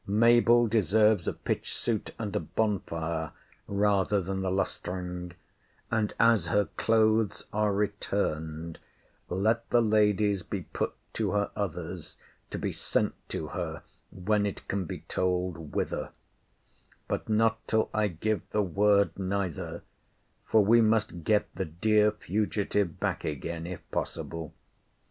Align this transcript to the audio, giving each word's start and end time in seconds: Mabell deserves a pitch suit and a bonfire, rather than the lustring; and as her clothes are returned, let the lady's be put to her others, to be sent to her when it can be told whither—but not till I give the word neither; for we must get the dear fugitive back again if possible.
Mabell 0.07 0.65
deserves 0.65 1.27
a 1.27 1.33
pitch 1.33 1.75
suit 1.77 2.15
and 2.17 2.35
a 2.35 2.39
bonfire, 2.39 3.33
rather 3.67 4.19
than 4.19 4.41
the 4.41 4.49
lustring; 4.49 5.33
and 5.91 6.11
as 6.19 6.47
her 6.47 6.65
clothes 6.75 7.45
are 7.53 7.71
returned, 7.71 8.79
let 9.29 9.69
the 9.69 9.79
lady's 9.79 10.41
be 10.41 10.61
put 10.61 10.93
to 11.13 11.33
her 11.33 11.51
others, 11.55 12.17
to 12.49 12.57
be 12.57 12.71
sent 12.71 13.13
to 13.29 13.49
her 13.49 13.83
when 14.09 14.47
it 14.47 14.67
can 14.67 14.85
be 14.85 15.01
told 15.01 15.75
whither—but 15.75 17.29
not 17.29 17.59
till 17.67 17.87
I 17.93 18.07
give 18.07 18.41
the 18.49 18.63
word 18.63 19.11
neither; 19.19 19.83
for 20.45 20.65
we 20.65 20.81
must 20.81 21.23
get 21.23 21.45
the 21.53 21.65
dear 21.65 22.11
fugitive 22.11 22.99
back 22.99 23.23
again 23.23 23.67
if 23.67 23.81
possible. 23.91 24.55